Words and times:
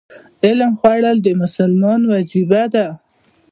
علم 0.45 0.71
خورل 0.79 1.17
د 1.21 1.27
مسلمان 1.41 2.01
وجیبه 2.11 2.63
ده. 2.73 2.87